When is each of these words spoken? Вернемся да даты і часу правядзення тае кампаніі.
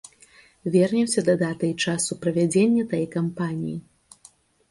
Вернемся 0.75 1.21
да 1.27 1.33
даты 1.41 1.67
і 1.73 1.75
часу 1.89 2.17
правядзення 2.23 2.85
тае 2.93 3.05
кампаніі. 3.17 3.77